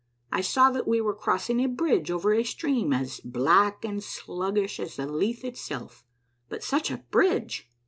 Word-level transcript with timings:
I 0.31 0.41
saw 0.41 0.71
that 0.71 0.87
we 0.87 0.99
were 0.99 1.13
crossing 1.13 1.59
a 1.59 1.67
bridge 1.67 2.09
over 2.09 2.33
a 2.33 2.43
stream 2.43 2.91
as 2.91 3.19
black 3.19 3.85
and 3.85 4.03
sluggish 4.03 4.79
as 4.79 4.97
Lethe 4.97 5.45
itself. 5.45 6.03
But 6.49 6.63
such 6.63 6.89
a 6.89 7.05
bridge 7.11 7.69